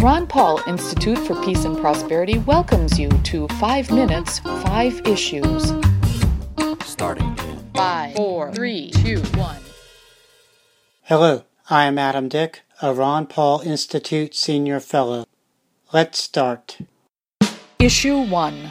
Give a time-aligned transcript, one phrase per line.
[0.00, 5.74] The Ron Paul Institute for Peace and Prosperity welcomes you to 5 Minutes, 5 Issues.
[6.86, 9.56] Starting in 5, 4, 3, 2, 1.
[11.02, 15.26] Hello, I am Adam Dick, a Ron Paul Institute Senior Fellow.
[15.92, 16.78] Let's start.
[17.78, 18.70] Issue 1.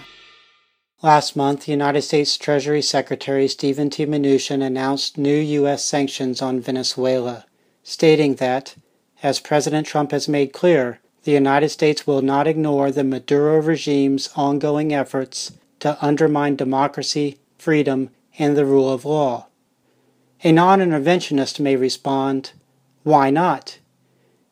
[1.04, 4.04] Last month, United States Treasury Secretary Stephen T.
[4.08, 5.86] Mnuchin announced new U.S.
[5.86, 7.46] sanctions on Venezuela,
[7.84, 8.74] stating that,
[9.22, 14.30] as President Trump has made clear, the United States will not ignore the Maduro regime's
[14.36, 19.48] ongoing efforts to undermine democracy, freedom, and the rule of law.
[20.44, 22.54] A non interventionist may respond,
[23.04, 23.80] Why not?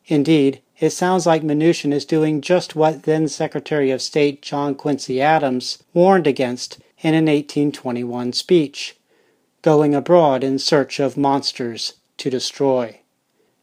[0.06, 5.20] Indeed, it sounds like Mnuchin is doing just what then Secretary of State John Quincy
[5.20, 8.96] Adams warned against in an 1821 speech
[9.62, 13.00] going abroad in search of monsters to destroy.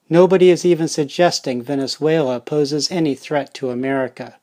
[0.10, 4.38] Nobody is even suggesting Venezuela poses any threat to America.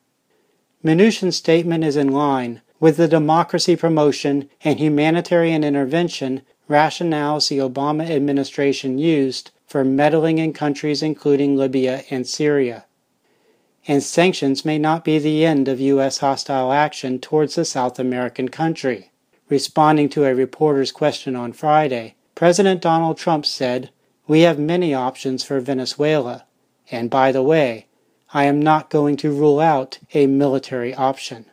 [0.83, 8.09] Mnuchin's statement is in line with the democracy promotion and humanitarian intervention rationales the Obama
[8.09, 12.85] administration used for meddling in countries including Libya and Syria.
[13.87, 16.17] And sanctions may not be the end of U.S.
[16.17, 19.11] hostile action towards the South American country.
[19.49, 23.91] Responding to a reporter's question on Friday, President Donald Trump said,
[24.27, 26.45] We have many options for Venezuela,
[26.89, 27.87] and by the way,
[28.33, 31.45] I am not going to rule out a military option.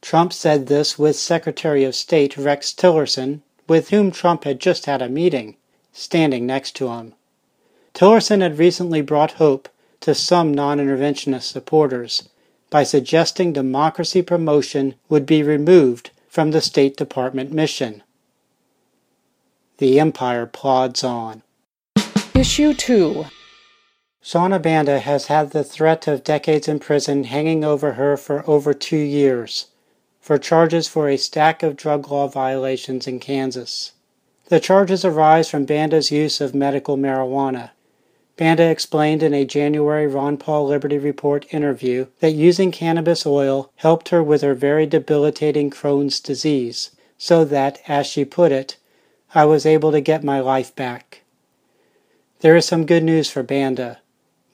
[0.00, 5.02] Trump said this with Secretary of State Rex Tillerson, with whom Trump had just had
[5.02, 5.56] a meeting,
[5.92, 7.14] standing next to him.
[7.92, 9.68] Tillerson had recently brought hope
[10.00, 12.28] to some non interventionist supporters
[12.70, 18.02] by suggesting democracy promotion would be removed from the State Department mission.
[19.78, 21.42] The empire plods on.
[22.40, 23.26] Issue 2.
[24.24, 28.72] Shona Banda has had the threat of decades in prison hanging over her for over
[28.72, 29.66] two years
[30.22, 33.92] for charges for a stack of drug law violations in Kansas.
[34.46, 37.72] The charges arise from Banda's use of medical marijuana
[38.38, 44.08] Banda explained in a January Ron Paul Liberty Report interview that using cannabis oil helped
[44.08, 48.78] her with her very debilitating Crohn's disease, so that, as she put it,
[49.34, 51.20] I was able to get my life back.
[52.40, 53.98] There is some good news for Banda.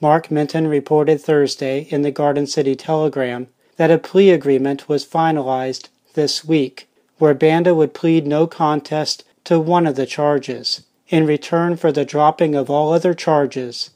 [0.00, 5.88] Mark Minton reported Thursday in the Garden City Telegram that a plea agreement was finalized
[6.14, 6.88] this week
[7.18, 12.04] where Banda would plead no contest to one of the charges in return for the
[12.04, 13.90] dropping of all other charges,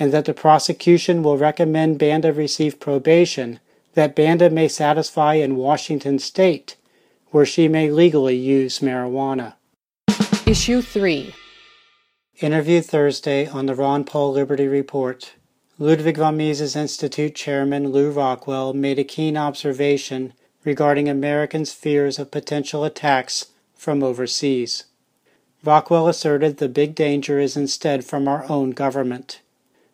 [0.00, 3.60] and that the prosecution will recommend Banda receive probation
[3.94, 6.74] that Banda may satisfy in Washington state,
[7.30, 9.54] where she may legally use marijuana.
[10.44, 11.32] Issue 3.
[12.40, 15.32] Interview Thursday on the Ron Paul Liberty Report.
[15.76, 20.32] Ludwig von Mises Institute Chairman Lew Rockwell made a keen observation
[20.62, 24.84] regarding Americans' fears of potential attacks from overseas.
[25.64, 29.40] Rockwell asserted the big danger is instead from our own government.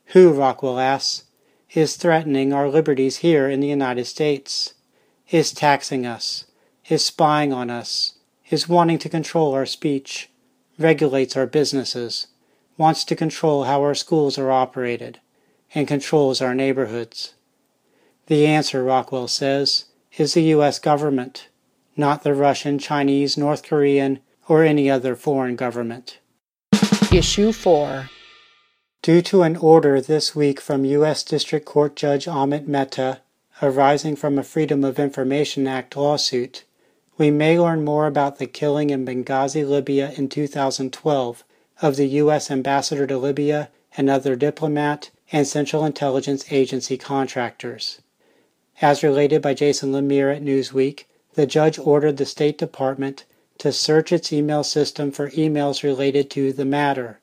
[0.09, 1.25] Who, Rockwell asks,
[1.73, 4.75] is threatening our liberties here in the United States?
[5.31, 6.45] Is taxing us,
[6.91, 8.19] is spying on us,
[8.51, 10.29] is wanting to control our speech,
[10.79, 12.27] regulates our businesses,
[12.77, 15.21] wants to control how our schools are operated,
[15.75, 17.35] and controls our neighborhoods.
[18.27, 19.87] The answer, Rockwell says,
[20.17, 20.79] is the U.S.
[20.79, 21.49] government,
[21.97, 26.19] not the Russian, Chinese, North Korean, or any other foreign government.
[27.13, 28.11] Issue 4.
[29.03, 31.23] Due to an order this week from U.S.
[31.23, 33.21] District Court Judge Amit Mehta,
[33.63, 36.65] arising from a Freedom of Information Act lawsuit,
[37.17, 41.45] we may learn more about the killing in Benghazi, Libya in 2012
[41.83, 42.51] of the U.S.
[42.51, 48.01] Ambassador to Libya and other diplomat and Central Intelligence Agency contractors.
[48.81, 51.05] As related by Jason Le Miere at Newsweek,
[51.35, 53.25] the judge ordered the State Department
[53.59, 57.21] to search its email system for emails related to the matter.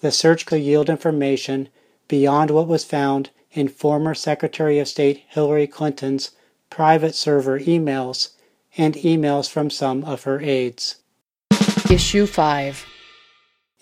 [0.00, 1.68] The search could yield information
[2.08, 6.32] beyond what was found in former Secretary of State Hillary Clinton's
[6.70, 8.30] private server emails
[8.76, 10.96] and emails from some of her aides.
[11.90, 12.86] Issue 5.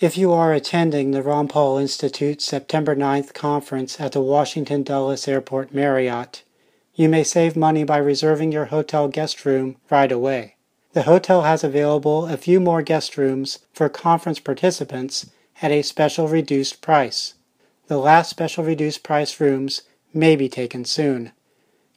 [0.03, 5.29] If you are attending the Ron Paul Institute's September 9th conference at the Washington Dulles
[5.29, 6.43] Airport Marriott,
[6.97, 10.57] you may save money by reserving your hotel guest room right away.
[10.93, 15.31] The hotel has available a few more guest rooms for conference participants
[15.63, 17.35] at a special reduced price.
[17.87, 19.83] The last special reduced price rooms
[20.13, 21.31] may be taken soon.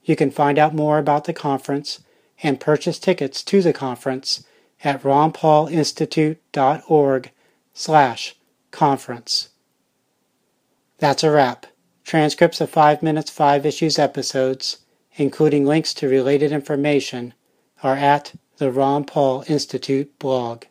[0.04, 2.02] You can find out more about the conference
[2.44, 4.46] and purchase tickets to the conference
[4.84, 7.32] at ronpaulinstitute.org
[7.76, 8.36] slash
[8.72, 9.50] conference.
[10.98, 11.68] That's a wrap.
[12.06, 14.78] Transcripts of 5 Minutes 5 Issues episodes,
[15.18, 17.34] including links to related information,
[17.84, 20.64] are at the Ron Paul Institute blog.